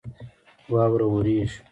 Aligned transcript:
واوره 0.71 1.07
رېږي. 1.25 1.59